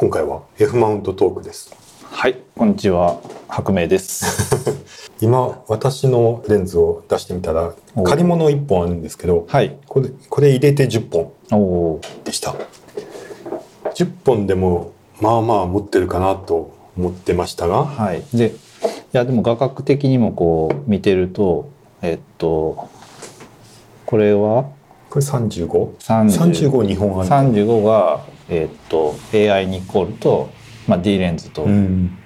[0.00, 1.74] 今回は F マウントトークです。
[2.04, 2.38] はい。
[2.56, 3.20] こんにちは。
[3.48, 4.78] 白明です。
[5.20, 8.04] 今私のレンズを出してみたらお。
[8.04, 9.76] 借り物1本あるんですけどはい。
[9.88, 11.10] これこれ入れて10
[11.50, 12.54] 本でした。
[13.96, 18.22] 10本でもまあまあ持ってるかなと思ってましたがはい。
[18.32, 18.52] でい
[19.10, 21.70] やでも画角的にもこう見てると
[22.02, 22.88] えっと
[24.06, 24.66] これは
[25.10, 30.50] これ 35?35 30 2本ある35がえっと AI ニコールと、
[30.86, 32.16] まあ、D レンズとうん。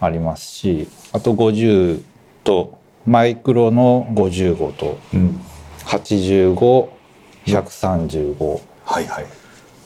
[0.00, 2.02] ありますし、あと50
[2.42, 5.40] とマイクロの55とうん。
[5.84, 9.26] 85135はいはい。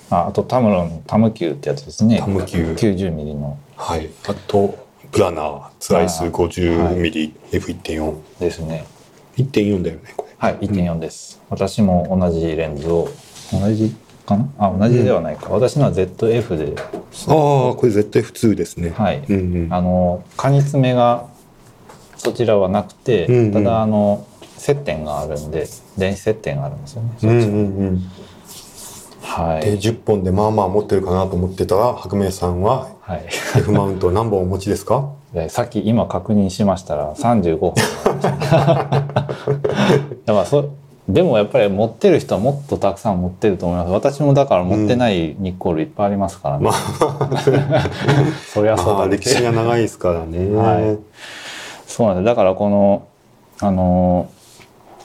[0.09, 2.18] ああとタムロンのタムキューってやつですね。
[2.20, 2.79] タムキュー。
[2.79, 3.59] 90ミリの。
[3.77, 4.09] はい。
[4.27, 6.30] あとプラナーツアイスはい。
[6.30, 8.87] 50mmF1.4 ですね。
[9.37, 13.08] 1.4だよねこれはい1.4です、私も同じレンズを。
[13.52, 13.95] 同じ
[14.26, 14.48] かな？
[14.59, 16.74] あ同じではないか、私のは ZF で。
[16.80, 18.90] ああこれ絶対普通ですね。
[18.90, 19.73] はい、うんうん。
[19.73, 21.26] あのカニ爪が
[22.16, 23.52] そちらはなくて、うんうん。
[23.52, 24.26] ただあの
[24.59, 28.00] 接点があるんで電子接点があるんですよね、うんうんうん。
[28.00, 28.06] で
[29.23, 35.12] はい、10本でまあまあ持ってるかなと思ってたら白明さんははい、F マウント何本お持ちですか？
[35.37, 38.65] でさっき今確認しましたら35本ありました
[40.24, 40.74] だからそ
[41.10, 43.90] でもやっぱり持ってる人はもっとたくさん持ってると思います。
[43.90, 46.73] 私もだから持ってないニッコールいっぱいありますからね、ま
[48.52, 49.16] そりゃそうあだね。
[49.16, 50.98] 歴史が長いですからね、はい。
[51.87, 52.24] そうなんです。
[52.24, 53.04] だからこの
[53.60, 54.28] あの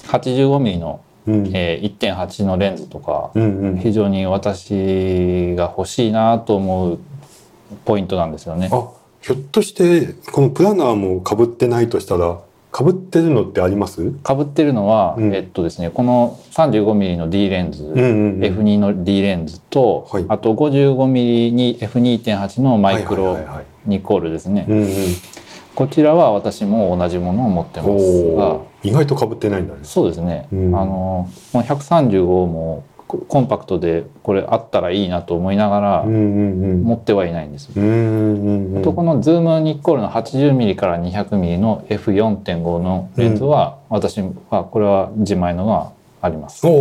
[0.07, 1.51] 85ミリの、うん。
[1.53, 3.77] えー1.8のレンズとか、うんうん。
[3.77, 6.99] 非常に私が欲しいなと思う
[7.85, 8.69] ポイントなんですよね。
[8.71, 8.88] あ
[9.22, 12.41] ひょっとしてこのプラナーもかぶってないとしたら
[12.72, 14.11] かぶってるのってあります？
[14.11, 15.36] かぶってるのは、うん。
[15.36, 18.39] えっとですねこの 35mm の D レンズ、うんうんうん。
[18.39, 20.25] F2 の D レンズと、はい。
[20.28, 23.66] あと 55mm に F2.8 のマイクロはいはいはいはい。
[23.86, 24.88] ニコールですね、うんうん
[25.74, 28.59] こちらは私も同じものを持ってますが。
[28.84, 29.79] 意外とかぶってないんだね。
[29.84, 30.75] そうですね、うん。
[30.75, 37.73] あのこの135もココンパクトでこれあったらいいなと思いながら持ってはいないんですよ。
[37.75, 46.66] うんうんうんこのズームニッコールの 80mm から 200mm の F4.5 のレンズは、私はこれは自前のがあります。
[46.66, 46.71] は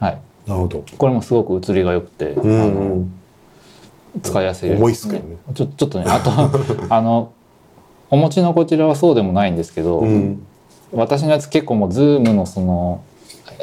[0.48, 0.84] なるほど。
[0.96, 3.12] これもすごく写りが良くて、うんうん。
[4.22, 5.36] 使いやすいです、重いっすけどね。
[5.54, 6.30] ちょちょっとねあと
[6.92, 7.30] あの
[8.10, 10.42] お持ちのこちらはそうでもないんですけど、うん。
[10.92, 13.02] 私のやつ結構もうズームのその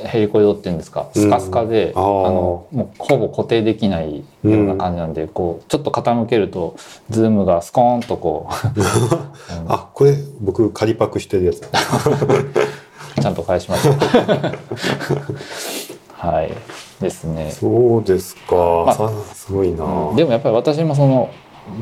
[0.03, 1.07] ヘリコイドっていうんですか？
[1.13, 6.75] スカスカで、うんあのもうほぼ固定できないような感じなんで、こうちょっと傾けると
[7.09, 8.53] ズームがスコーンとこう。
[9.67, 11.61] あこれ僕仮パクしてるやつ。
[13.21, 14.51] ちゃんと返しました。
[16.27, 16.51] はい。
[17.01, 17.51] ですね。
[17.51, 18.55] そうですか、
[18.85, 19.77] まあさすごいな、
[20.15, 21.29] でもやっぱり私もその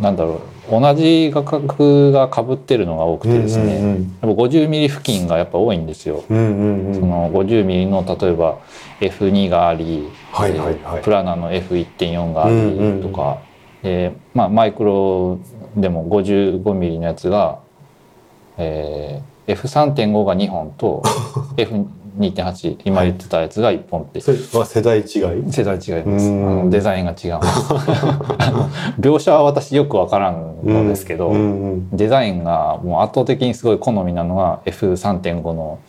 [0.02, 4.02] なんだろう同じ画角が被ってるのが多くてですね、うんうんうん。
[4.22, 6.24] やっぱ50ミリ付近がやっぱ多いんですよ。
[6.30, 8.60] うんうんうんその50ミリの例えば
[9.02, 10.74] F2 があり、はいはいはい。
[10.74, 13.02] えープラナの F1.4 がありうんうんうん。
[13.02, 13.40] とか、
[13.82, 15.38] でまあ、マイクロ
[15.76, 17.60] でも55ミリのやつが、
[18.58, 21.04] えー F3.5 が2本と
[22.20, 24.22] F2.8 今言ってたやつが1本って。
[24.22, 25.06] それは世代違い？
[25.52, 26.26] 世代違います。
[26.28, 26.46] あうん。
[26.66, 27.40] のデザインが違う
[29.00, 31.34] 描写は私よくわからんのですけど、
[31.92, 35.80] デザインがもう圧倒的にすごい好みなのが F3.5 の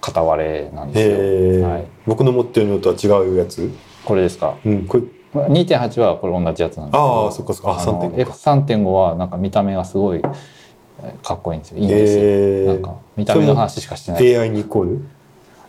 [0.00, 1.68] 片割れなんですよ。
[1.68, 1.84] はい。
[2.06, 3.70] 僕の持ってるのとは違うやつ、
[4.04, 4.54] これですか？
[4.64, 5.04] うん、これ。
[5.34, 7.70] 2.8はこれ同じやつなんですけどああそっかそっか。
[7.72, 11.78] ああの3.5か F3.5 はなんか見た目がすごいえーかっこいいんですよ。
[11.78, 12.20] いいんですよ。
[12.22, 14.24] へえなんか見た目の話しかしてない。
[14.24, 15.04] い AI ニコール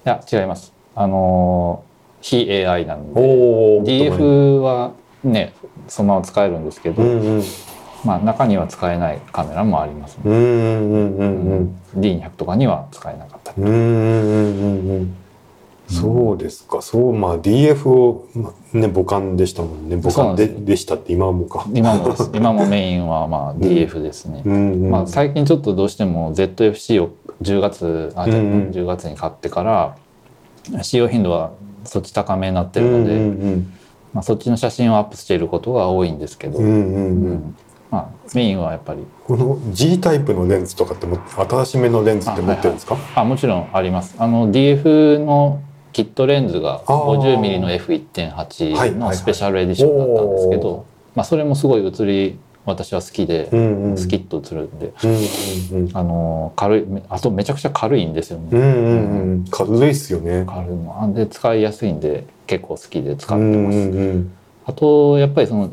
[0.06, 0.74] や違います。
[0.96, 3.22] あのー非 AI なんで。
[3.22, 4.94] DF は
[5.24, 5.54] ね
[5.88, 7.44] そのまま使えるんですけど、うんうん
[8.04, 10.22] まあ中には使えないカメラもありますね。
[10.26, 15.16] うんうんうんうんうん D200 とかには使えなかったりうんうんうんうんうん
[15.88, 16.82] そうですか。
[16.82, 20.00] そうまあ DF をまあね母艦でしたもんね。
[20.02, 21.66] 母艦ででしたって今はもうか。
[21.74, 24.44] 今も 今もメインはまあ DF ですね、
[25.06, 27.10] 最近ちょっとどうしても ZFC を
[27.42, 28.70] 10月あ、じゃあうんうん。
[28.72, 29.96] 10月に買ってから
[30.84, 31.52] 使用頻度は
[31.84, 33.58] そっち高めになってるので、
[34.14, 36.60] まあ、そっちの写真をアップしていることが多いんですけど、
[37.92, 39.06] まあ、メインはやっぱり。
[39.28, 42.98] この G タイプのレンズとかっても新しめのレンズって持ってるんですか？
[43.16, 44.16] あもちろんあります。
[44.18, 45.60] あの DF の
[45.96, 47.18] キットレンズがあー。
[47.18, 48.92] 50mm のはいはい F1.8 はい。
[48.92, 53.46] のスペシャルエディションだったんですけど、まあ、それもすごい写り私は好きで、
[53.96, 54.92] スキッと写るんで、
[55.94, 60.44] あの軽いあとめちゃくちゃ軽いんですよね、軽いっすよね。
[60.46, 61.02] 軽いの。
[61.02, 65.72] あで使いやすいんで結構好きで使ってうんます、あとやっぱりその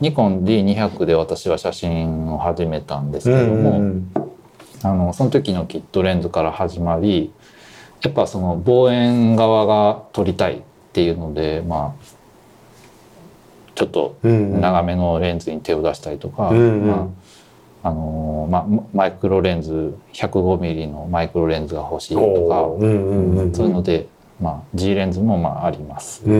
[0.00, 4.10] ニコン D200 で私は写真を始めたんですけども、うん。
[4.82, 7.30] あのその時のキットレンズから始まり
[8.02, 10.62] やっぱその望遠側が撮りたいっ
[10.92, 12.04] ていうのでまあ
[13.74, 16.88] ちょっと長めのレンズに手を出したりとか、うんうん。
[16.88, 17.06] まあ
[17.88, 22.82] あのーまあ、マイクロレンズ 105mm のマイクロレンズが欲しいとおー。
[22.82, 24.08] うんうんうんかそういうので、
[24.40, 26.26] まあ、G レンズもまああります。
[26.26, 26.34] ま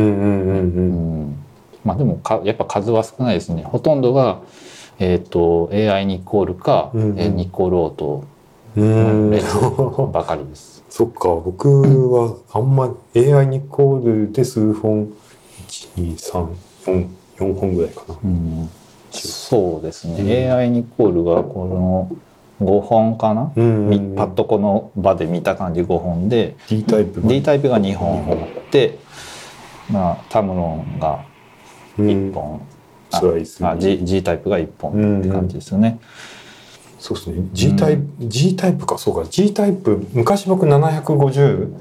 [1.94, 3.62] あでもかやっぱ数は少ないですね。
[3.62, 4.40] ほとんどが、
[4.98, 8.24] えー、と AI ニコールか、うんニコールオート
[8.76, 9.30] うん。
[9.30, 9.46] レンズ
[10.12, 10.75] ばかりです。
[10.96, 11.68] そっか僕
[12.10, 12.84] はあんま
[13.14, 15.12] AI ニコールで数本
[15.68, 16.56] 1234
[17.36, 18.18] 4本ぐらいかな。
[18.24, 18.70] うん、
[19.10, 20.52] そうですね、うん。
[20.54, 22.08] AI ニコールがこ
[22.62, 26.56] の5本かな、うんみパッとこの場で見た感じ5本で。
[26.66, 28.98] D タイプ D タイプが2本あって、
[29.90, 31.26] まあ、タムロンが
[31.98, 32.66] 1本、
[33.10, 36.00] あスライスあ G, G タイプが1本って感じですよね。
[37.06, 37.48] そうですね。
[37.52, 38.98] G タイプ、G タイプか。
[38.98, 39.28] そうか。
[39.30, 41.72] G タイプ昔僕750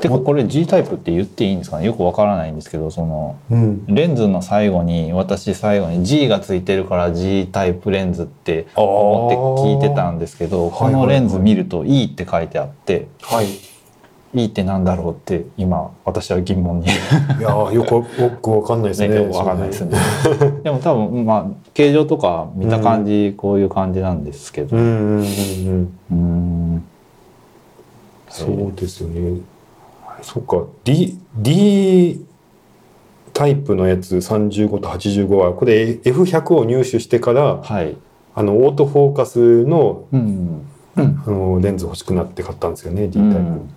[0.00, 1.86] てかこれ G タイプって言っていいんですかね？
[1.86, 3.84] よくわからないんですけどそのうん。
[3.86, 13.46] レンズの最後に私最後に G がついてるから G タイプレンズって思って聞いてたんですけどこのレンズ見ると E って書いてあってはい
[14.34, 16.86] E ってなんだろうって今私は疑問に。
[16.86, 16.88] い
[17.40, 19.08] やーよくよくわかんないですね。
[19.08, 19.96] ねわかんないですね。
[20.62, 24.76] でも多分まあ形状とか見た感じこういう感じなんですけど。
[28.28, 29.40] そうですよね。
[30.20, 30.64] そっか。
[30.84, 32.22] D D
[33.32, 37.96] タイプのやつ35と85はこれ F100 を入手してからはい。
[38.34, 40.66] あのオートフォーカスのうん。
[40.96, 41.22] うん。
[41.26, 43.38] あのレンズ欲しくなって買ったんですよね D タイプ。
[43.38, 43.70] うん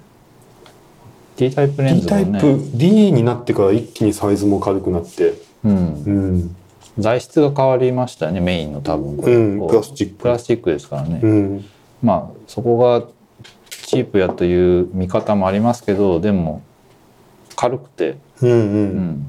[1.42, 2.40] D タイプレン D ズもね。
[2.40, 5.34] タイプ D になってから一気にサイズも軽くなって、
[5.64, 6.04] うん。
[6.04, 6.56] うん、
[7.00, 9.36] 材質が変わりましたよねメインの多分これ。
[9.36, 10.16] うん、プラスチック。
[10.16, 11.66] プラスチックですからね、うん、
[12.04, 13.08] まあそこが
[13.88, 16.62] チープやという見方もありますけどでも
[17.56, 18.54] 軽くて、うん、う。
[18.54, 18.98] うん。
[19.10, 19.26] ん、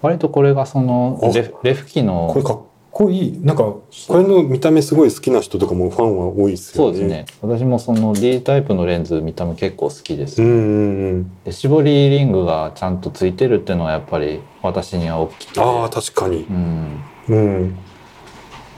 [0.00, 2.34] 割とこれがそのあレフレフ機の
[2.90, 3.40] こいい。
[3.40, 6.92] なんかこれの見た目すごい好きな人とかもファンは多いですよね。
[6.92, 7.26] そうですね。
[7.40, 10.36] 私もその D タイプのレンズ見た目結構好きです。
[11.44, 15.60] で絞りリングがちゃんとついてるっていうのはやっぱり私には大きくて。
[15.60, 16.46] ああ確かに。
[16.48, 17.78] うん、うん。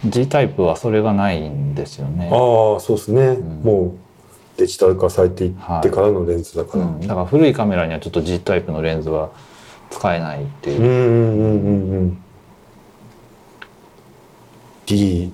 [0.05, 2.29] G タイプはそれがないんですよね。
[2.31, 3.63] ああそうですね、ん。
[3.63, 9.31] もうデジタル化されていってからのレンズだから、うん、だから古いカメラにはちょっと G タイプのレンズは
[9.91, 10.83] 使えないっていう。
[10.83, 12.23] うん、うんうんうんうん
[14.97, 15.33] D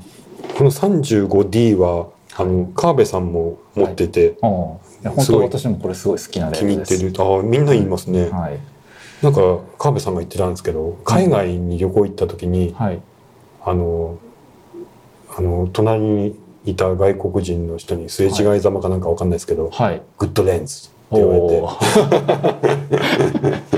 [0.56, 5.10] この 35D はあの川辺さんも持っててああ。
[5.20, 6.82] いすごい当私もこれすごい好きなレ気に入。
[6.82, 7.12] ってる。
[7.19, 8.58] ああみんな言いますね、はい。
[9.22, 13.00] なんか川辺さんが言ってたんですけど海外に旅行行った時に、はい。
[13.64, 14.19] あの
[15.37, 20.02] あの隣にいた外国人の人にすれ違いざまかなんかわかんないですけど、はい。
[20.19, 21.40] グッドレンズって言われ
[23.61, 23.77] て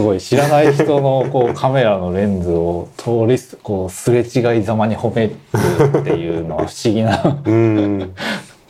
[0.00, 5.34] すごい知らない人のこうカメラのレンズを通りすこうすれ違いざまに褒める
[6.00, 7.98] っていうのは不思議なうん。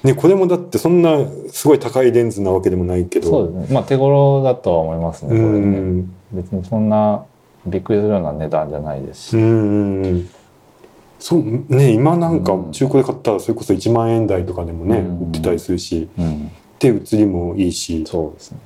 [0.03, 1.19] ね、これもだってそんな
[1.51, 3.31] すごい高いレンズなわけでもないけど。
[3.31, 3.75] そうですね。
[3.75, 5.79] まあ手頃だとは思いますねこうれね。
[5.79, 6.13] ん。
[6.33, 7.25] 別にそんな
[7.65, 10.29] びっくりするような値段じゃないですし、うん。
[11.21, 12.73] そうね今なんかうん。
[12.73, 15.19] 中古で買ったらそれこそ1万円台とかでもね、うん。
[15.27, 16.09] 売ってたりするし。
[16.19, 16.51] うん、
[16.81, 18.05] で写りもいいし。
[18.05, 18.59] そうですね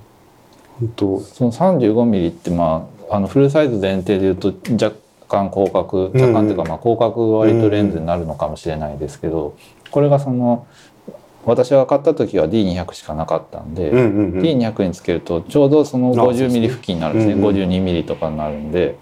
[0.80, 1.20] 本当。
[1.20, 4.96] その 35mm ってまああのフルサイズ前提で言うと若
[5.28, 9.56] 干広角若干っていうかまあ広角割とレンズになるのかもしれないですけど
[9.90, 10.66] これがその
[11.44, 14.40] 私が買った時は D200 しかなかったんで、うんうんうん。
[14.40, 16.60] D200 につけるとちょうどそのあそうですね。
[16.60, 17.32] 50mm 付近になるんですね。
[17.34, 18.96] うんうん 52mm とかになるんで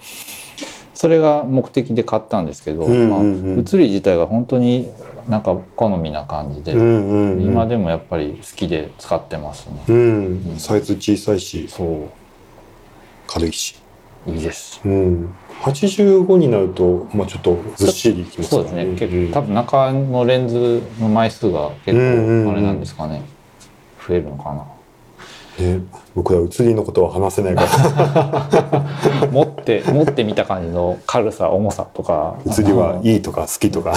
[1.03, 3.21] それが目的で買ったんですけど、まあ、
[3.63, 4.89] 写り自体が本当に
[5.29, 9.83] なんか好みな感じで、今でもやっぱり好きで使ってますね。
[9.89, 10.55] うん。
[10.59, 11.67] サイズ小さいし。
[11.67, 12.09] そう。
[13.27, 13.75] 軽いし、
[14.29, 14.81] いいです。
[14.85, 18.85] うん、85になると、まあ、ちょっとずっしりいきますそうですね。
[18.97, 19.27] 結うん。
[19.27, 23.23] 構多分中のレンズの枚数が結構あれなんですかね。
[24.07, 24.65] 増えるのかな。
[25.59, 25.81] ね、
[26.15, 29.29] 僕ら写りのことは話せないから。
[29.33, 32.39] 持 って持ってみた感じの軽さ重さとか。
[32.45, 33.95] 写りはいいとか好きとか。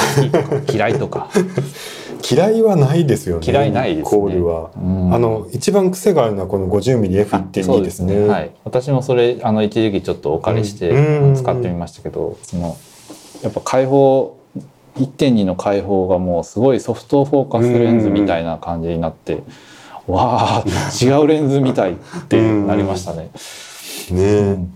[0.72, 1.30] 嫌いとか。
[2.30, 3.48] 嫌いはないですよね。
[3.48, 4.20] 嫌いないですね。
[4.20, 5.14] コールは、うん。
[5.14, 8.28] あの一番癖があるのはこの 50mmF1.2 ですね。
[8.28, 8.52] はい。
[8.64, 11.36] 私もそれあの一時期ちょっとお借りしてうん。
[11.36, 12.76] 使ってみましたけどその
[13.44, 14.38] やっぱ開放
[14.98, 19.44] 1.2の開放がもうすごいソフトフォーカスレンズみたいな感じになって
[20.08, 20.66] わあ
[21.02, 21.96] 違うレンズみたいっ
[22.28, 23.32] てなりましたね。
[24.12, 24.68] ね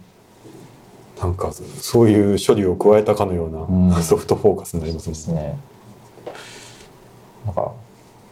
[1.21, 5.15] なんかそういう処理を加えたかのよううんなソフトフォーカスになりますでね。
[5.15, 5.59] すね。
[7.45, 7.71] なんか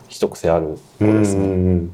[0.08, 1.48] 一癖あるですね。
[1.48, 1.92] んうん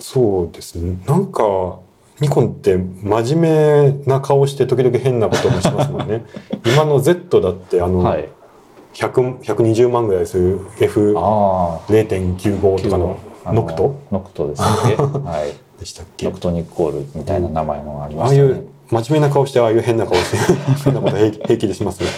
[0.00, 0.98] そうですね。
[1.06, 1.78] なんか
[2.20, 6.24] ニコンって真面目な顔して時々変なこともしますもんね。
[6.66, 8.28] 今の Z だってあの、はい。
[8.94, 12.80] 100 120万ぐらいする F0.95 ああ。
[12.80, 13.94] とかのあノクト？
[14.12, 14.66] ノクトですね。
[15.24, 15.80] はい。
[15.80, 16.26] でしたっけ？
[16.26, 18.48] ノクトニッコールみたいな名前もありああいましたね。
[18.50, 20.36] う真面目な顔してああいう変な顔して
[20.84, 22.08] 変なこと平気平気でしますね。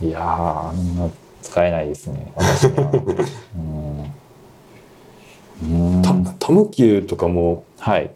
[0.00, 1.08] いやーあんな
[1.42, 2.32] 使えないですね。
[2.36, 2.90] 私には。
[5.62, 5.94] うん。
[5.94, 8.10] うんタタムキューとかもはい。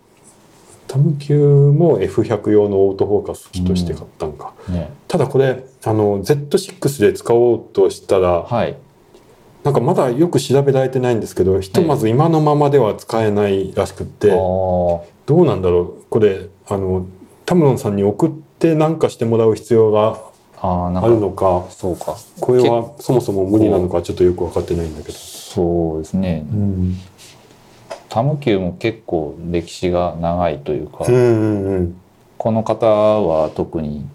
[0.89, 4.53] タムキューも F100 用のオートフォーカス機として買ったんか。
[4.69, 4.91] ね。
[5.09, 8.77] ただこれあの Z6 で使おうとしたらはい。
[9.65, 14.35] なんかまだよく調べられてないんですけどひとまず今のままでは使えないらしくってあ
[15.27, 17.07] どーうなんだろうこれあの
[17.47, 20.19] タムロンさんに送って何かしてもらう必要が
[20.63, 21.63] あるのか。
[21.63, 22.17] かそうか。
[22.41, 25.19] これはそもそも無理なのかちょっとよく分かってないんだけど。
[25.19, 26.47] そうですね。
[26.53, 26.97] うん
[28.09, 31.97] タムキューも結構歴史が長いというか、うんうんうん
[32.37, 34.07] この方は特に。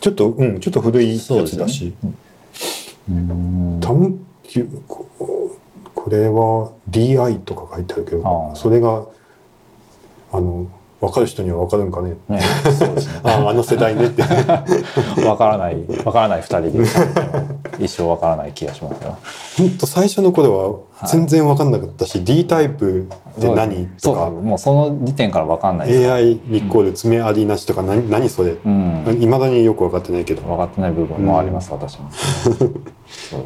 [0.00, 1.94] ちょっとうんちょっと古いやつだし、
[3.10, 5.06] うんタムキューこ
[5.94, 9.06] これは DI とか書いてあるけどそれが
[10.36, 10.66] あの
[11.00, 12.16] 分かる人には分かるんかね？
[12.28, 12.40] ね、
[12.78, 13.20] そうですね。
[13.24, 14.22] あああの世代ねって。
[15.26, 16.78] わからない、わからない二人で、
[17.78, 19.18] 一生わからない気がしますよ。
[19.58, 23.88] ほんと最初の頃は全然分かんなかったし、D タイプって何？
[23.98, 24.30] そうとか。
[24.30, 26.10] もうその時点からわかんないです。
[26.10, 28.52] AI にイコール爪ありなしとか何何それ？
[28.64, 29.18] うん。
[29.20, 30.40] いまだによく分かってないけど。
[30.42, 32.08] 分かってない部分もあります、私も。
[33.30, 33.44] そう。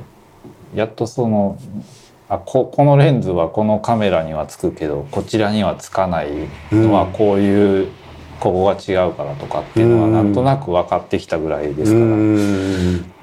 [0.76, 1.56] やっとその
[2.30, 6.28] あここのレンズはこのカメラにはつくけどこちらにはつかない
[6.70, 7.12] のはうん。
[7.12, 7.88] こういう、
[8.38, 12.96] ここが違うからとかっていうのがなんとなく分かってきたぐらいですから、ううん。
[12.96, 13.14] ん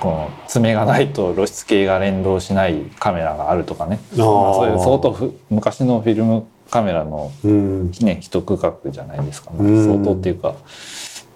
[0.00, 3.98] この爪がないと露出系が連動しないカメラがあるとかね。
[4.14, 7.90] そういう相当ふ昔のフィルムカメラのうん。
[8.00, 9.84] ね一区画じゃないですか、うん。
[9.84, 10.54] 相当っていうか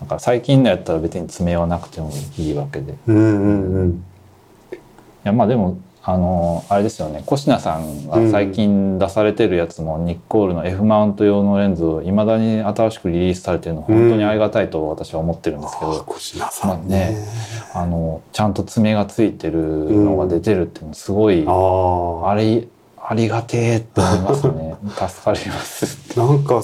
[0.01, 2.93] なんか最近のやったら別に爪はなくてもいいわけで。
[2.93, 4.05] いうんうん。
[5.25, 7.23] やまあでもあのあれですよね。
[7.25, 17.23] コシナさんが最近出されてるやつも、ニッコールの F マウント用のレンズをいまだに新しくリリースされてるの本当にありがたいと私は思ってるんですけど、あ小品さんね,、
[17.73, 22.67] まあねあのちゃんと爪がついてるのが出てるっていうのすごい、ああれ
[23.01, 24.75] ありがてえって思いますね。
[25.09, 25.99] 助かります。
[26.17, 26.55] あなんか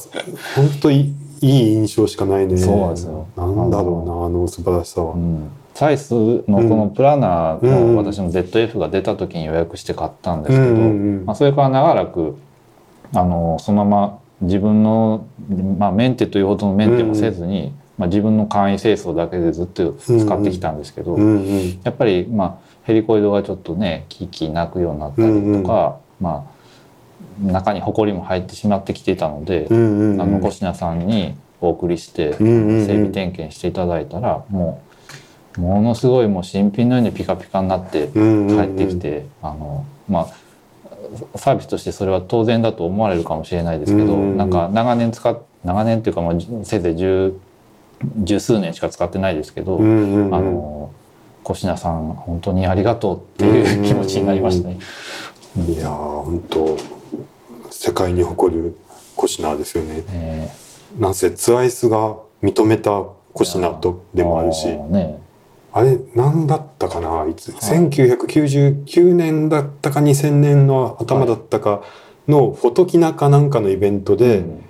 [0.57, 2.57] 本当いいいい印象しかないね。
[2.57, 3.26] そうなんですよ。
[3.37, 7.94] なんだろうなあの素晴らしさは、うんサイスのこのプラナーうん。
[7.94, 10.75] の私の ZF が出た時に予約して買ったんですけど、
[11.25, 12.37] まあ、それから長らく
[13.14, 15.28] あのそのまま自分の、
[15.78, 21.16] まあ、メンテというほどのメンテもせずに、まあ、自分の簡易清掃だけでずっと使ってきたんですけど、
[21.85, 26.50] やっぱり、まあ、ヘリコイドがちょっとねキーキー鳴くようになったりとか、ま
[27.40, 32.38] あ、中にホコリも入ってしまってきていたので、あのコシナさんにお送りして整
[32.87, 34.88] 備点検していただいたらもう
[35.58, 38.18] ものすごいもう新品のようにピカピカになって帰
[38.64, 46.34] ってきてあのまあサービスとしてそれは当然だと思われるかもしれないですけど、なんか長年使っ長年っていうかまあ
[46.64, 47.34] せいぜい十
[48.22, 50.92] 十数年しか使ってないですけど、あの
[51.42, 54.78] 小品さん本当にありがとうっていう気持ちになりましたね。
[55.56, 56.78] いやー本当
[57.70, 58.76] 世界に誇る
[59.16, 60.04] コシナですよね。
[60.10, 60.50] え
[60.98, 64.68] なんせツアイスが認めたコシナとーでもあるし。
[64.68, 65.18] ーね
[65.72, 67.26] あれ何だったかな？
[67.28, 67.78] いつ、はい。
[67.78, 71.82] 1999年だったか2000年の頭だったか
[72.26, 74.64] のフォトキナかなんかのイベントで、うん。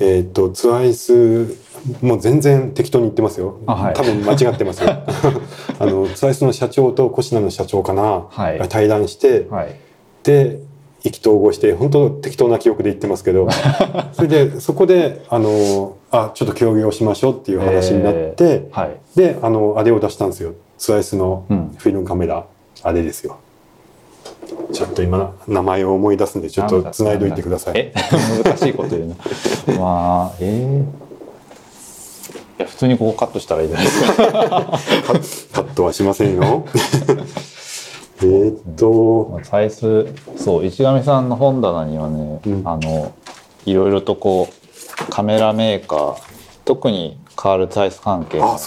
[0.00, 1.56] えっ、とツアイス
[2.00, 3.94] もう全然適当に言ってますよ、あはい。
[3.94, 4.90] 多分間違ってますよ。
[5.78, 8.58] あのツアイスの社長とコシナの社長かな、はい。
[8.58, 9.76] が対談して、はい。
[10.22, 10.60] で
[11.04, 13.48] 意気投合して本当適当な記憶で言ってますけど。
[14.12, 18.96] それでそこであのあちょっと協業しましょうっていう話になって、はい。
[19.16, 20.54] であのあれを出したんですよ。
[20.78, 21.74] ツアイスのうん。
[21.76, 22.46] フィルムカメラ、
[22.82, 23.38] あれですよ。
[24.72, 27.74] ちょっと今名前を思い出すんでちょっとつないどいてください。
[27.76, 27.92] え
[28.44, 29.16] 難しいこと言うな。
[29.78, 31.04] まあえー。
[32.56, 34.14] いや普通にここカットしたらいいじゃないですか。
[34.22, 36.64] カカットはしませんよ。
[38.22, 40.06] えーっとサイス
[40.36, 42.62] そう市上さんの本棚にはね、うん。
[42.64, 43.12] あの
[43.66, 44.63] いろいろとこう
[45.10, 46.22] カメラメーカー
[46.64, 48.58] 特にカール・サイス関係の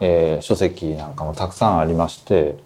[0.00, 2.56] えー書籍なんかもたくさんありまして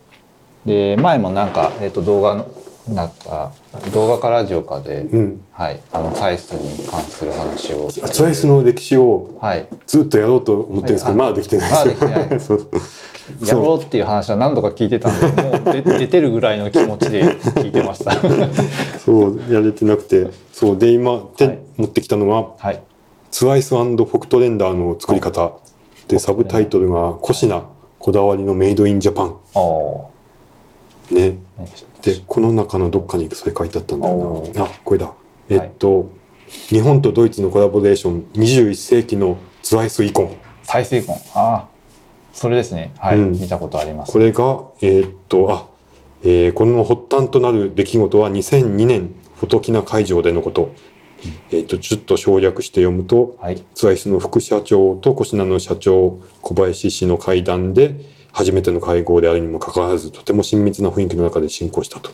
[0.67, 2.47] で前もなんか、えー、と動画の
[2.89, 3.51] なった
[3.93, 5.45] 動画かラジオかで、うん。
[5.53, 7.91] はい、あのサイスに関する話を。
[7.91, 9.67] ツワイスの歴史をはい。
[9.87, 11.31] ずっとやろうと思ってるんですけど、はい。
[11.31, 12.41] まだできてないできてない。
[12.41, 12.59] そう。
[12.59, 12.67] そ
[13.43, 18.13] うやろうっていう話は何度か聞いてたんで もう出出てるぐらいの気持ちで聞いてました。
[18.99, 20.29] そうやれてなくて。
[20.53, 21.59] そうで今手、はい。
[21.79, 22.83] 持ってきたのがはい
[23.35, 25.55] ツワイスフォクトレンダーの作り方
[26.07, 27.65] でサブタイトルが「コシナ
[27.99, 29.37] こだわりのメイドインジャパン。
[29.57, 30.11] おお」
[31.11, 31.39] ね。
[32.01, 35.13] ーでこの中のどっかにそれ書いてあったんだよおなあこれだ。
[35.49, 36.07] えっと、
[36.69, 40.37] 日本とドイツのコラボレーション21世紀のツワイスイコン。
[40.63, 41.67] 再生婚ああ
[42.33, 42.93] それですね。
[42.99, 43.33] はい、うん。
[43.33, 44.13] 見たことあります。
[44.13, 45.67] これがえっとあ、
[46.23, 50.71] えーこの発端となる出来事は2002年フォトキナ会場でのこと、
[51.51, 53.63] えっとちょっと省略して読むとはい。
[53.75, 57.95] ツワイスの副社長とコシナの社長小林氏の会談で
[58.33, 62.11] 初めての会合であるにもかかわらずとても親密な雰囲気の中で進行したと。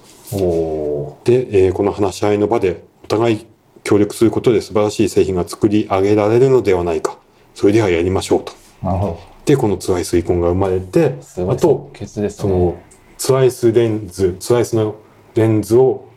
[1.25, 3.47] で、えーこの話し合いの場でお互い
[3.83, 7.19] 協力することで素晴らしい製品が作り上げられるのではないか。
[7.55, 8.53] それではやりましょうと。
[8.83, 9.31] ーなるほど。
[9.47, 12.85] でこのツワイスイコンが生まれてあと即決ですそのね
[13.19, 14.97] ツワイスレンズツワイスの
[15.35, 16.09] レンズを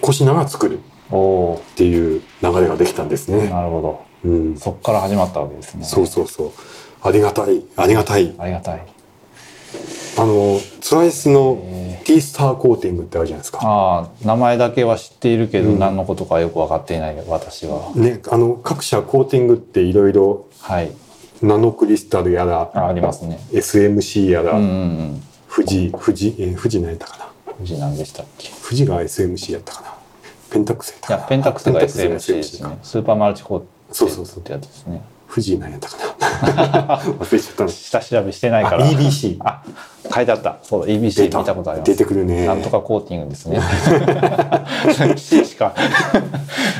[0.00, 0.80] コシナが作る
[1.12, 3.48] っていう流れができたんですね。
[3.48, 3.82] なるほ
[4.24, 4.30] ど。
[4.30, 5.84] うん、そっから始まったわけですね。
[5.84, 6.50] そうそうそう。
[7.02, 7.62] ありがたい。
[7.76, 8.34] ありがたい。
[8.38, 8.82] ありがたい。
[10.18, 13.58] あのツワイスのえ T スターコーティングってあるじゃないですか。
[13.62, 15.78] ああ名前だけは知っているけど、うん。
[15.78, 17.92] 何のことかよく分かっていない私は。
[17.94, 20.92] ね、あの各社コーティングっていろいろはい。
[21.40, 23.40] ナノクリスタルやらあありますね。
[23.50, 24.72] SMC やら、うんうんう
[25.14, 25.22] ん。
[25.50, 27.52] 富士富士えー富士何やったかな。
[27.54, 28.48] 富士何でしたっけ？
[28.48, 29.94] い富士が SMC やったかな
[30.52, 31.20] ペンタックスやったかな。
[31.22, 32.78] やペンタックスが SMC ですね。
[32.82, 33.02] スー。
[33.02, 35.02] パーマルチコーテそうそうそうってやつですね。
[35.28, 36.98] 富士何やったかな。
[37.00, 38.84] 忘れちゃったの下調べしてないから。
[38.84, 39.62] あ EBC あ
[40.14, 40.58] 書いてあった。
[40.62, 41.38] そう EBC た。
[41.38, 41.92] 見たことあります。
[41.92, 42.46] 出てくるね。
[42.46, 43.60] なんとかコーティングですね。
[45.16, 45.74] C しか。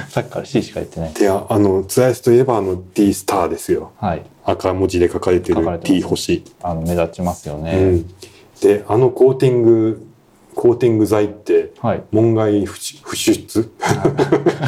[0.08, 1.12] さっきから C しか言ってない。
[1.14, 3.92] でああのツワイスといえばあの T スターですよ。
[3.98, 4.22] はい。
[4.44, 8.14] 赤文字で書かれてる T 星、あの目立ちますよね、うん、
[8.60, 10.11] であのコーティング
[10.54, 12.02] コーティング剤ってはい。
[12.12, 12.98] 門外不出？
[13.04, 13.70] 不出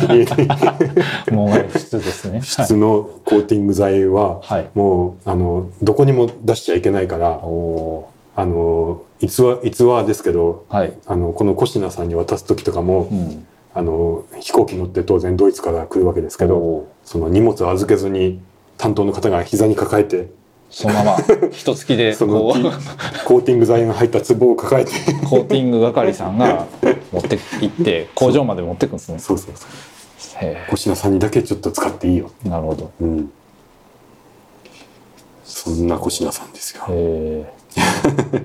[0.09, 1.35] 言えない。
[1.35, 2.41] もう普通ですね。
[2.41, 4.69] 普通のコーティング剤は、はい。
[4.75, 7.41] もうあのどこにも出しちゃいけないから
[8.37, 10.93] あの逸話逸話ですけどーはい。
[11.07, 13.47] あのこのコシナさんに渡す時とかも、うん。
[13.77, 18.41] あの飛行機乗って当然ドイツから来るわけですけどその荷物を預けずに
[18.79, 20.29] 担当の方が膝に抱えて
[20.71, 21.17] そのまま
[21.53, 24.93] 一月でそうコーティング剤が入った壺を抱えて。
[25.25, 26.67] コーティング係さんが
[27.13, 29.19] 持って行って工場まで持ってくんですね。
[29.19, 29.69] そうそうそう。
[30.45, 32.91] へコシナさんにだけちょっと使っていいよ、えなるほど。
[33.01, 33.31] うん、
[35.45, 36.85] そんなコシナさんですよ。
[36.89, 37.47] へ
[37.77, 38.45] え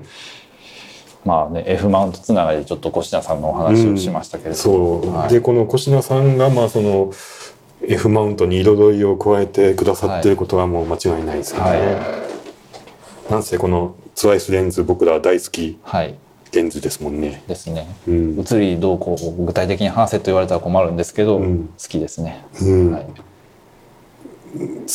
[1.24, 5.28] まあね F マウントつながりでちょっと越田さんのお話をしましたけれどそう、はい。
[5.28, 7.12] でこのコシナさんがまあその
[7.82, 11.64] F マウントに彩りを加えてくださってることはもう間違いないですよね。
[11.64, 12.30] は
[13.30, 16.14] なんせこのツワイスレンズ僕ら大好きはい。
[16.52, 17.42] レンズですもんね。
[17.46, 17.86] ですね。
[18.08, 21.68] うん、写りどうこう具体的に話せと言われたら困るんですけど、うん。
[21.68, 22.92] 好きですね、うん。
[22.92, 23.10] はい、好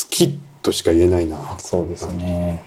[0.09, 1.57] きとしか言えないな。
[1.59, 2.63] そうですね。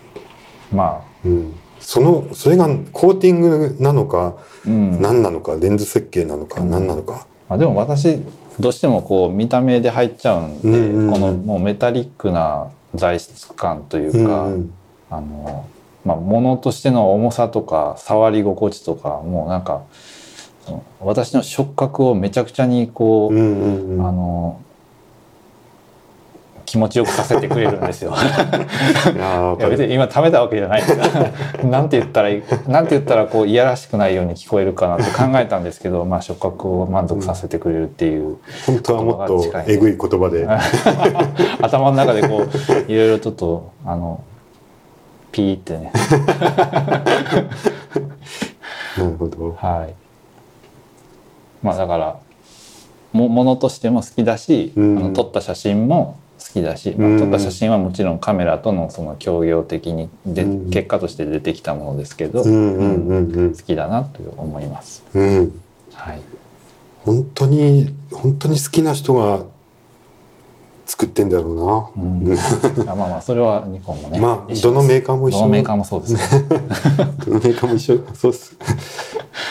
[0.72, 1.08] まあ。
[1.24, 5.02] うん、そのそれがコーティングなのかうん。
[5.02, 7.26] 何なのかレンズ設計なのか何なのか。
[7.48, 8.22] まあ、でも私
[8.60, 11.12] どうしてもこう見た目で入っちゃうんで、うんうんうん。
[11.12, 14.74] このもうメタリックな材質感というか、うんうん。
[15.10, 15.68] あの
[16.04, 19.82] まあ物としての重さとか触り心地とかもうなんか
[21.00, 24.06] 私の触覚をめちゃくちゃにこう、うんうんうん。
[24.06, 24.60] あの
[26.68, 28.12] 気持ちよくさせてくれるんですよ。
[28.12, 31.08] いや別に今食べたわけじゃないですが
[31.64, 32.28] なんて言ったら
[32.68, 40.46] なんて言ったらこういやらしくないように聞こえるかなって考えたんですけど、まあ、触覚を満足させてくれるっていう、本当はもっとえぐい言葉で。
[41.62, 44.22] 頭の中でこういろいろちょっとあの
[45.32, 45.90] ピーってね
[48.98, 49.56] なるほど。
[49.58, 49.94] はい
[51.62, 52.18] まあだから
[53.12, 65.04] もものとしても好きだし、うんあの撮った写真も好きだし、まあうん撮った写真はもちろんカメラとのその協業的にで、うん結果として出てきたものですけど、うんうんうんうん好きだなと思います。
[65.14, 65.60] うん。
[65.94, 66.20] はい。
[67.04, 69.44] 本当に本当に好きな人が
[70.86, 72.04] 作ってんだろうな。
[72.04, 72.38] うん
[72.88, 74.20] あまあまあそれはニコンもね。
[74.20, 76.20] まあどのメーカーも一緒どのメーカーもそうですね。
[77.24, 78.56] どのメーカーも一緒そうっす。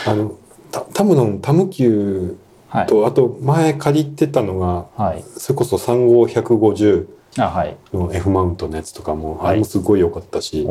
[0.06, 0.34] あの
[0.72, 2.36] タタムロンタムキュ
[2.78, 2.86] はい。
[2.86, 5.24] ーと、あと前借りてたのがはい。
[5.38, 7.08] それこそ35150
[7.40, 7.78] あはい。
[7.94, 10.68] の F マウントのやつとかも、はいあれもすごい良かったし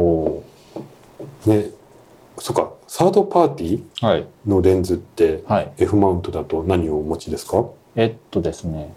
[1.47, 1.71] ね
[2.39, 7.65] そっかサードパーティーはいのレンズってはい F マウントだと何をお持ちですか？
[7.95, 8.93] えっとですね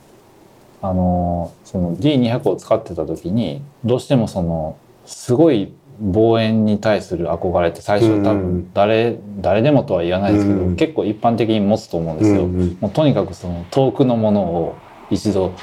[0.81, 8.41] あのその D200 を使ってた時にどうしてもそのすごい望遠に対する憧れって最初多うん。
[8.41, 10.75] 分誰,、誰でもとは言わないですけど、うん。
[10.75, 12.47] 結構一般的に持つと思うんですよ。
[12.79, 14.75] もうとにかくその遠くのものを
[15.09, 15.53] 一度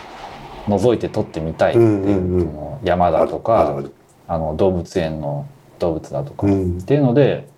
[0.66, 2.50] 覗いて撮ってみたいっていう,、
[2.82, 3.82] 山だとか
[4.26, 5.46] あの動物園の
[5.78, 6.78] 動物だとか、うん。
[6.78, 7.48] っていうので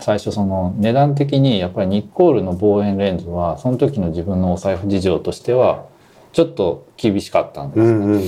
[0.00, 5.86] 最初その値段的にやっぱりニッコールの望遠レンズはその時の自分のお財布事情としては
[6.32, 8.20] ちょっと厳しかったんです、うんうんうん。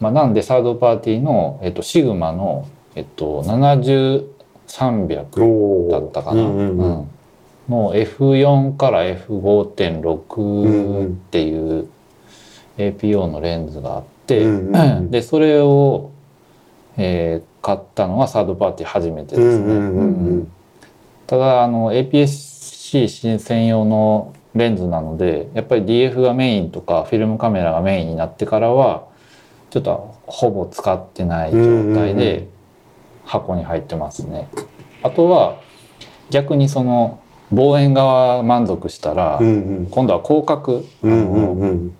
[0.00, 5.90] まあ、なんでサードパーティーの、えっと、シグマの、えっと、70300おー。
[5.90, 6.68] だったかな、うんうんうん。
[6.68, 6.70] う
[7.02, 7.08] ん。
[7.68, 11.86] の F4 から F5.6 んっていう
[12.76, 15.10] APO のレンズがあって、うんうんうん。
[15.12, 16.10] でそれを、
[16.96, 19.60] えー買ったのはサードパーティー初めてですね。
[19.60, 20.28] うんうんうんうん。
[20.28, 20.52] うん
[21.26, 29.04] ただあの APS-C 専用のレンズなのでやっぱり DF がメインとかフィルムカメラがメインになってからは
[29.68, 32.48] ちょっとほぼ使ってない状態うんうんうで
[33.28, 34.48] 箱に入ってますね。
[35.02, 35.60] あとは
[36.30, 37.20] 逆にその
[37.52, 39.86] 望遠側満足したら、うんうん。
[39.90, 41.60] 今度は広角、うんうあのん。
[41.60, 41.94] うん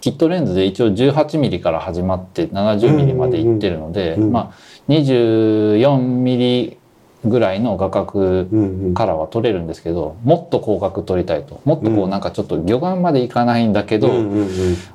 [0.00, 4.32] キットレンズで一応18ミリから始まって70ミリまでいってるので、うんうん。
[4.32, 4.54] まあ
[4.88, 6.78] 24ミリ
[7.24, 8.46] ぐらいの画角
[8.94, 11.60] からは撮れるんですけどもっと広角撮りたいと。
[11.64, 12.10] もっとこううん。
[12.10, 14.08] なんかちょっと魚眼までいかないんだけど、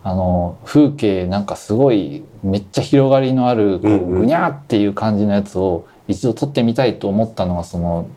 [0.04, 8.08] あの風景なんかすごいめっちゃ広がりのあるこうぐにゃーっていう感じのやつを一度撮ってみたいと思ったのはその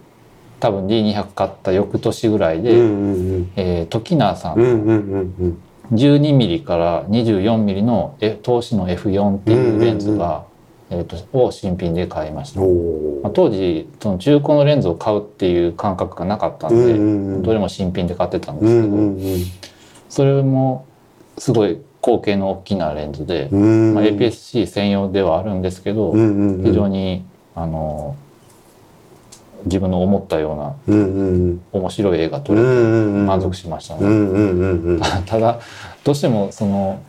[0.59, 4.59] 多分 D200 買った翌年ぐらいで、えー時名さん。
[4.59, 10.45] うんうんうんうん12ミリから24ミリのえ投資の F4 っていうレンズが、
[10.91, 12.61] えー、とを新品で買いました。
[12.61, 12.67] ま
[13.29, 17.43] あ、当時その中古のレンズを買うっていう感覚がなかったんで、うんうんうん。
[17.43, 19.45] どれも新品で買ってたんでうすけど、んうん
[20.09, 20.87] それも
[21.39, 26.65] すごい口径の大きなレンズで、うんまあ、APS-C 専用ではあるんですけど、うんうんうん。
[26.65, 27.25] 非常に
[27.55, 28.17] あの
[29.65, 30.57] 自分の思ったよう
[30.91, 33.27] なうんうん面白い絵が撮れてうんうんうん。
[33.27, 34.01] 満足しましたね。
[34.03, 35.01] うんうんうんうん。
[35.27, 35.61] ただ
[36.03, 37.01] どうしてもその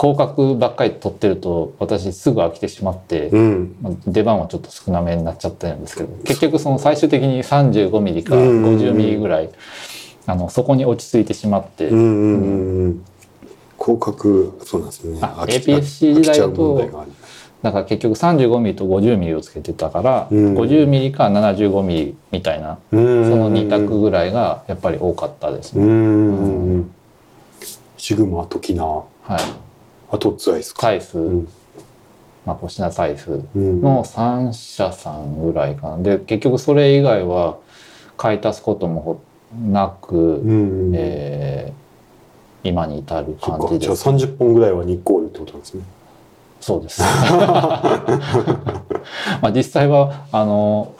[0.00, 3.76] 広角ばっかり撮ってると私すぐ飽きてしまって、うん。
[3.82, 8.78] まあ出番はちょっと少なめになっちゃってるんですけど結局その最終的に35ミリかうんうんうん。
[8.78, 9.50] 50ミリぐらい
[10.26, 13.04] あのそこに落ち着いてしまって、うんうんうんうん。
[13.80, 15.20] 広角そうなんですね。
[15.20, 17.08] APS-C 時代だと
[17.62, 20.54] だから結局35ミリと50ミリをつけてたから、うん。
[20.56, 25.84] 50ミリか75ミリみたいなそその2択ぐらいがやっぱり多かったですね。
[25.84, 26.90] うんうんうん
[27.96, 29.04] シグマトキナは
[29.36, 29.38] い、
[30.10, 30.82] あとツアイスか。
[30.82, 31.48] サイス、うん。
[32.46, 33.80] まあ、コシナサイスうん。
[33.80, 35.98] の3社さんぐらいかな。
[35.98, 37.58] で結局それ以外は
[38.16, 39.20] 買い足すこともほ
[39.70, 40.50] なく、うん
[40.88, 40.92] うん。
[40.94, 41.88] えー
[42.64, 43.78] 今に至るそっか。
[43.78, 44.36] じゃあ感じです。
[44.36, 45.82] 30本ぐらいはニッコールってことなんですね。
[46.60, 47.00] そうです。
[49.40, 50.92] まあ実際はあの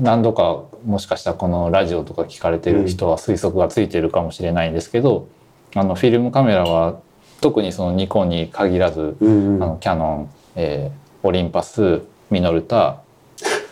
[0.00, 5.28] 何度かもしかしたらこのラジオとか聞かれてる人は推測がついてるかもしれないんですけど、
[5.74, 6.96] あのフィルムカメラは
[7.42, 9.62] 特にそのニコンに限らず、うんうん。
[9.62, 13.00] あのキャノン、えーオリンパスミノルタ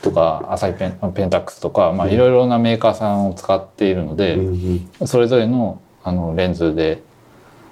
[0.03, 5.07] とかアサイペンペンタックスとか、まあ、いろいろなメーカーさんを使っているので、うんうん。
[5.09, 7.03] それぞれのあのレンズで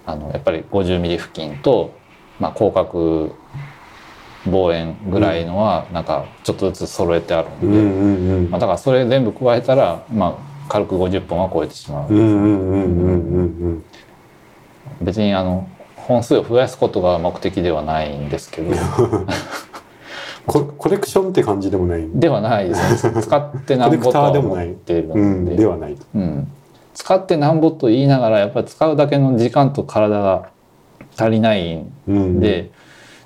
[0.04, 1.94] あのやっぱり 50mm 付近と、
[2.40, 3.36] まあ、広角
[4.46, 12.12] 望遠ぐらいのはなんかちょっとずつ揃えてあるうんので、うんうんまあ、だからそれ全部加えたら、まあ、軽く50本は超えてしまう。
[12.12, 13.84] うんうんうんうんうん。
[15.02, 15.68] 別にあの
[16.08, 18.74] 本数を増やすことが目的ではないんですけど。
[20.46, 22.08] ココレクションって感じでもない。
[22.14, 23.12] ではないです。
[23.12, 25.20] ね使ってなんぼとは思っているので。
[25.20, 25.96] うんではない。
[26.14, 26.48] うん、
[26.94, 30.48] 使ってなんぼと言いながらやっぱり使うだけの時間と体が
[31.18, 32.70] 足りないんうんで、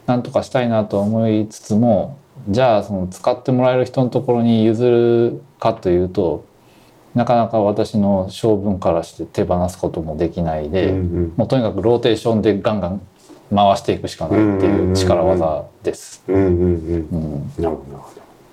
[0.07, 0.25] なん。
[0.25, 2.19] とかしたいなと思いつつも
[2.49, 6.45] じゃあその使ってもらえる人のところに譲るかというと
[7.15, 11.33] なかなか私の性分からして手放すこともできないで、うんうん。
[11.37, 13.01] もうとにかくローテーションでガンガン
[13.55, 16.25] 回していくしかないっていう力技です。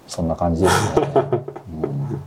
[0.08, 1.08] そんな感じですね。
[1.84, 2.22] うん。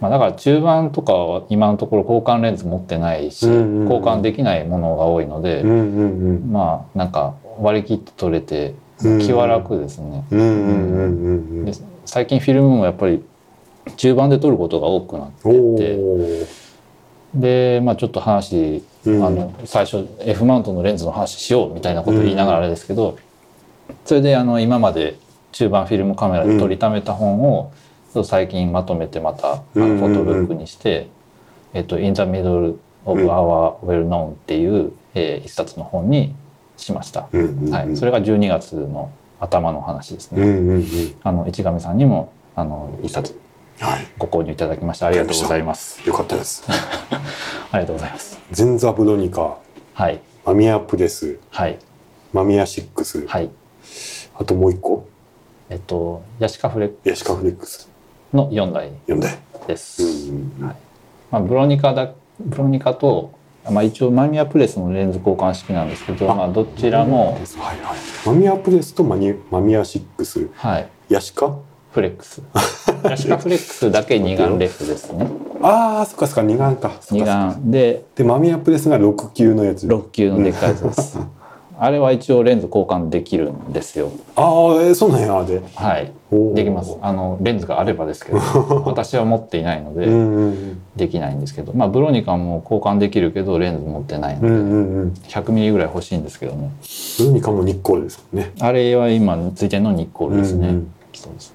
[0.00, 10.24] まあ、だから中盤とかは今のところ交換レンズ持ってないし、交換できないものが多いので、まあなんか割り切って取れてうん気は楽ですね。
[12.04, 13.24] 最近フィルムもやっぱり
[13.96, 16.46] 中盤で撮ることが多くなっておてー。
[17.34, 19.24] で、まあ、ちょっと話、うん。
[19.24, 23.18] あの最初 F マウントのレンズの話しようみたいなこと言いながらあれですけど、
[24.04, 25.16] それであの今まで
[25.52, 27.72] 中盤フィルムカメラで撮りためた本を、
[28.24, 31.08] 最近まとめてまたあのフォトブックにして
[31.74, 33.28] 「えっと In the Middle of うん。
[33.28, 36.34] Our Well Known」っていう、えー一冊の本に
[36.76, 37.28] しました。
[37.32, 41.14] はい、それが12月の頭の話ですね。
[41.22, 43.36] あの市上さんにもあの一冊
[43.80, 44.06] はい。
[44.18, 46.06] ご購入いただきましてありがとうございます。
[46.06, 46.64] よかったです。
[47.72, 48.38] ありがとうございます。
[48.50, 49.58] ゼンザブロニカ
[49.94, 50.20] はい。
[50.44, 51.78] マミヤプレスはい。
[52.32, 53.26] マミヤシックス。
[53.26, 53.50] はい。
[54.38, 55.06] あともう一個？
[55.70, 57.88] えっとヤシカフレックヤシカフレックス。
[58.32, 59.28] の4台読んで
[59.66, 60.02] です。
[60.60, 60.76] はい。
[61.30, 63.32] まあ、ブロニカだブロニカと、
[63.70, 67.96] まあ、一応マミヤプレスのレンズ交換式なんですけどまあ、どちらも、はいはい。
[68.26, 70.48] マミヤプレスとマニマミヤシックス。
[70.54, 71.56] はい、ヤシカ？
[71.94, 72.42] フレックス。
[73.04, 75.28] ヤシカフレックスだけ二眼レフですね。
[75.62, 76.90] ああそっかそっか二眼か。
[77.12, 77.70] 二眼。
[77.70, 79.86] ででマミヤプレスが6級のやつ。
[79.86, 81.20] 6級のでっかいやつです、
[81.78, 84.10] あれは一応レンズ交換できるんですよ。
[84.34, 84.44] ああ
[84.82, 86.10] えーそうなんやではい。
[86.54, 86.96] できます。
[87.00, 88.40] あのレンズがあればですけど
[88.86, 91.72] 私は持っていないのでできないんですけど。
[91.76, 95.00] まあブロニカも交換できるけどレンズ持ってないので、うんうんうん。
[95.02, 96.70] うん100ミリぐらい欲しいんですけどね
[97.20, 98.50] ブロニカも日光ですね。
[98.58, 100.88] あれは今ついてるのニッコールですね、うんうん。
[101.12, 101.54] そうです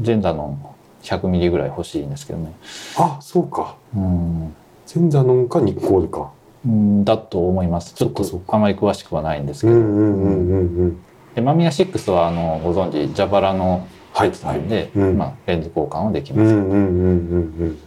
[0.00, 2.52] ゼンダの100ミリぐらい欲しいんですけどね。
[2.98, 3.76] あそうか。
[3.94, 4.54] うん。
[4.86, 6.30] ゼンザノンか日光か。
[6.64, 7.94] うんだと思います。
[7.94, 11.02] ちょっとあまり詳しくはないんですけど、うんうんうんうんうん。
[11.34, 14.90] でマミヤ6はあのご存知蛇腹のはいやつなんで、はい。
[15.08, 15.18] うん。
[15.18, 16.48] まあ、レンズ交換はできます。
[16.48, 16.88] うんうんうんうん
[17.60, 17.78] うん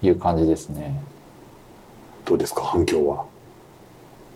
[0.00, 1.00] という感じですね。
[2.24, 3.24] どうですか反響は？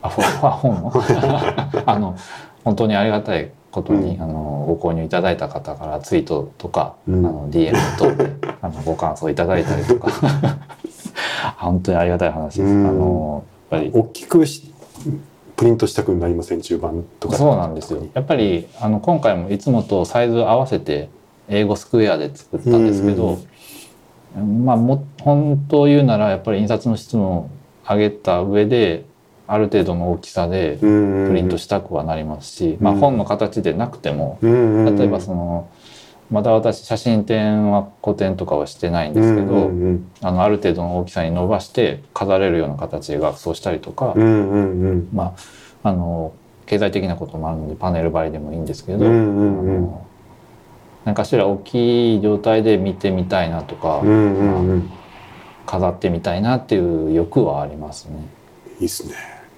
[0.03, 0.93] あほあ本の？
[1.87, 2.17] あの
[2.65, 4.23] 本当にありがたいことに、うん。
[4.23, 7.27] あのご購入いただいた方からツイートとか、うん。
[7.27, 8.33] あの DM 等で
[8.63, 10.11] あのご感想いただいたりとか。
[11.59, 12.71] 本当にありがたい話です。
[12.71, 12.87] うん。
[12.87, 14.73] あのやっぱり大きくし
[15.57, 17.37] プリントしたくなりません中盤とか。
[17.37, 18.07] そうなんですよ。
[18.15, 21.09] やっぱりあの今回もいつもとサイズ合わせて
[21.49, 23.39] 英語スクエアで作ったんですけど、
[24.37, 27.51] まあも本当を言うならやっぱり印刷の質も
[27.89, 29.05] 上げた上で
[29.47, 32.99] ある程度の大きさでププリントしたくはなりますし、まあうん。
[33.01, 35.69] 本の形でなくても例例えばその
[36.31, 39.71] まだ私写真展は個展とかはしてないんですけど、
[40.23, 44.15] あのある程度の大きさに伸ばして飾れるような形で額装したりとか、
[45.13, 45.35] ま
[45.83, 46.33] ああの
[46.65, 49.05] 経済的なこともあるのでパネル張りでもいいんですけど、
[51.05, 54.03] 何かしら大きい状態で見てみたいなとか、
[55.67, 58.17] 飾ってみたいなっていう欲はありますね。
[58.81, 59.15] いいっすね。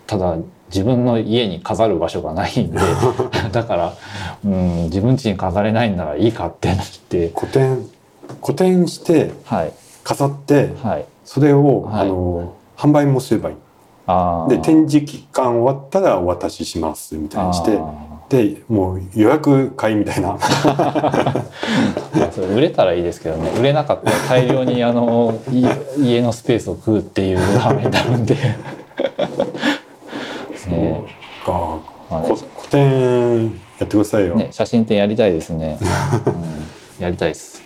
[0.07, 0.37] ただ
[0.69, 2.79] 自分の家に飾る場所がないんで
[3.53, 3.95] だから、
[4.45, 7.31] うん、自分家に飾れないんならいいかってなって。
[7.35, 7.87] 古典
[8.43, 9.73] 古典してはい。
[10.05, 11.05] 飾ってはい。
[11.25, 12.01] それを、はい。
[12.03, 13.57] あの販売もすればいい。
[14.49, 17.93] で展示期間終わったらお渡ししますみたいにしてあ
[18.29, 20.37] でもう予約会みたいな。
[20.39, 21.43] ー
[22.33, 23.51] それ売れたらいいですけどね。
[23.59, 25.65] 売れなかったら大量にあのい
[25.99, 28.37] 家のスペースを食うっていう羽目になるんで
[30.69, 31.05] ね
[31.47, 31.53] が
[32.11, 35.79] まあねこ古典やってくださいよ、ね写真展やりたいですね、
[36.99, 37.63] うん、やりたいです。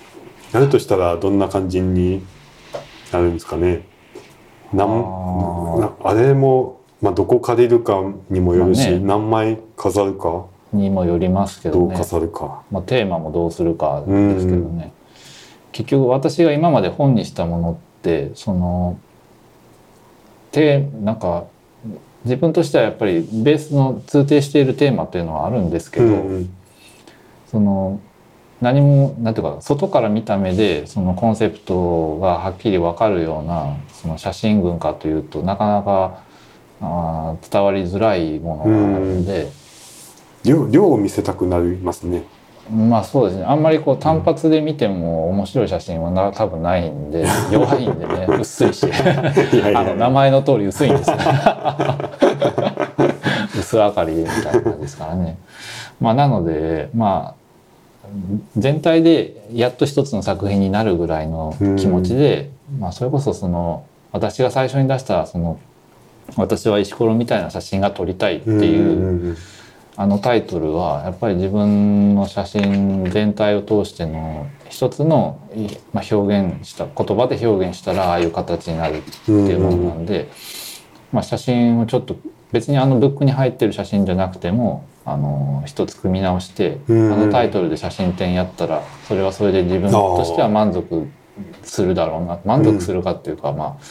[0.52, 2.22] やるとしたらどんな感じに
[3.12, 3.82] なるんですかね。
[4.72, 9.00] なんあれも、まあ、どこ借りるかにもよるし、まあね。
[9.00, 10.46] 何枚飾るか。
[10.72, 11.88] にもよりますけどね。
[11.88, 14.92] どう飾るか、まあ、テーマもどうするかですけどね、
[15.72, 18.98] 結局私が今まで本にしたものってその
[20.50, 21.44] てなんか
[22.24, 26.50] 自分としてはやっぱりベースの通底しているテーマっていうのはあるんですけど、うんうん。
[27.50, 28.00] その
[28.60, 36.22] 何もなんていうか外から見た目でそのコンセプトがはっきり分かるようなその写真群かというとなかなか
[36.82, 39.60] あー伝わりづらいものがあるので。
[40.44, 42.24] 量量を見せたくなりますね
[42.70, 43.44] まあそうですね。
[43.44, 48.26] あんまりこう単発で見ても面白い写真はな多分ないんで弱いんでね。
[48.40, 48.86] 薄いし。
[49.74, 51.16] あの名前の通り薄いんですよ。
[53.58, 55.36] 薄明かりみたいな感じですからね。
[56.00, 57.40] まあなのでまあ
[58.56, 65.58] 全体でやっと一つの作品になるぐらいの気持ちで、まあそれこそその私が最初に出したその
[66.36, 69.36] 私は石ころみたいな写真が撮りたいっていう、
[69.96, 80.30] あのタイトルはやっぱり自分の写真全体を通しての一つの、いまあ、表現した言葉で表現したらああいう形になるっていうものなんで、
[81.12, 82.16] まあ、写真をちょっと
[82.52, 91.08] 別にあのブックに入ってる写真じゃなくてもあの一つ組み直して、うんあのタイトルで写真展やったらそれはそれで自分としては満足
[91.62, 93.84] するだろうな満足するかっていうか、まあ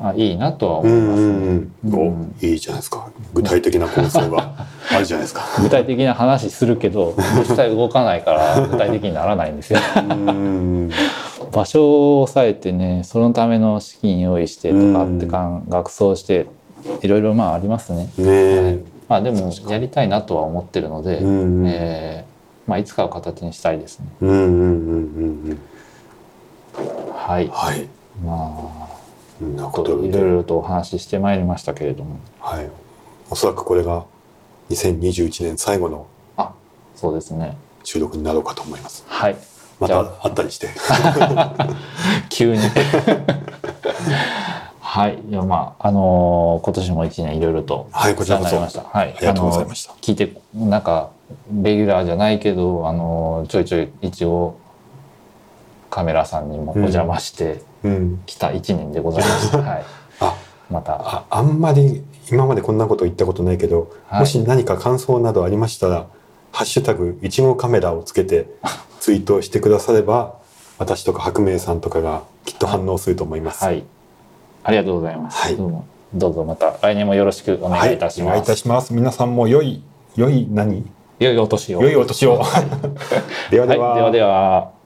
[0.00, 1.36] あいいなとは思いますね。
[1.84, 5.42] うんいいじゃないですか具体的な構想がああるじゃないですか。
[5.60, 10.90] 具体的な話するけど実際動かないから具体的にならないんですようん。
[11.52, 16.46] 場所を抑えてねそのための資金用意してとかってかん学装して
[17.02, 18.62] いろいろまあありますね、ねえ。
[18.62, 25.58] はいまあでもやりたいなとは思ってるので、うんうんえーまあ、いつかは形にしたいですねうんうんうんうんうん。
[27.14, 27.88] はいはい。
[28.22, 28.87] まそん
[29.40, 32.18] なあことでいろいろとお話ししてまいりましたけれども。
[32.40, 32.68] はい。
[33.30, 34.04] おそらくこれが
[34.70, 36.52] 2021年最後のあ
[36.96, 37.56] そうですね。
[37.84, 39.04] 収録になろうかと思います。
[39.06, 39.36] はい。
[39.78, 40.68] また会ったりして。
[42.30, 42.60] 急に。
[44.80, 45.18] はい。
[45.28, 48.56] いやまああのー今年も一年いろいろとはいこちらこそ。
[48.56, 48.62] は
[49.04, 49.14] い。
[49.16, 49.92] ありがとうございました。
[49.92, 51.10] あのー聞いてなんか
[51.62, 54.56] レギュラーじゃないけどあのーちょいちょい一応
[55.90, 58.22] カメラさんにもお邪魔してうん。
[58.26, 59.84] きた一年でございます、はい。
[60.20, 60.34] あ、
[60.70, 60.94] また。
[60.94, 66.06] ああんまり今までこんなこと言ったことないけど、はいもし何か感想などありましたら
[66.52, 68.48] 「ハッシュタグいちごカメラ」をつけて
[69.00, 70.34] ツイートしてくだされば
[70.78, 73.64] 私とか白明さんとかがきっと反応すると思います。
[73.64, 73.84] はい。
[74.64, 75.56] ありがとうございます、はい。
[75.56, 75.84] どうも。
[76.14, 78.94] どうぞまた来年もよろしくお願いいたしお願いいます、たします。
[78.94, 79.82] 皆さんも良い
[80.16, 80.84] 良い何？
[81.18, 81.82] 良いお年を。
[81.82, 82.42] 良いお年を。
[83.50, 83.88] ではでは。
[83.90, 84.77] はい、ではでは